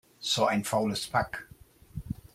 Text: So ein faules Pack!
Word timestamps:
So 0.19 0.45
ein 0.47 0.63
faules 0.63 1.05
Pack! 1.05 1.47